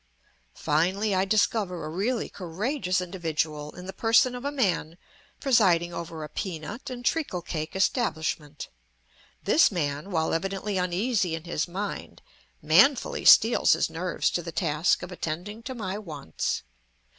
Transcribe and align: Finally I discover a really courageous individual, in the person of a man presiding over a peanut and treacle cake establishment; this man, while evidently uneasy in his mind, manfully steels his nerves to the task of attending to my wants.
Finally 0.55 1.13
I 1.13 1.25
discover 1.25 1.85
a 1.85 1.89
really 1.89 2.27
courageous 2.27 3.01
individual, 3.01 3.71
in 3.75 3.85
the 3.85 3.93
person 3.93 4.33
of 4.33 4.43
a 4.43 4.51
man 4.51 4.97
presiding 5.39 5.93
over 5.93 6.23
a 6.23 6.27
peanut 6.27 6.89
and 6.89 7.05
treacle 7.05 7.43
cake 7.43 7.75
establishment; 7.75 8.69
this 9.43 9.71
man, 9.71 10.09
while 10.09 10.33
evidently 10.33 10.79
uneasy 10.79 11.35
in 11.35 11.43
his 11.43 11.67
mind, 11.67 12.23
manfully 12.63 13.25
steels 13.25 13.73
his 13.73 13.91
nerves 13.91 14.31
to 14.31 14.41
the 14.41 14.51
task 14.51 15.03
of 15.03 15.11
attending 15.11 15.61
to 15.61 15.75
my 15.75 15.99
wants. 15.99 16.63